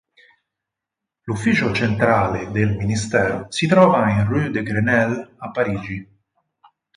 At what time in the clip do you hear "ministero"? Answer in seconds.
2.75-3.45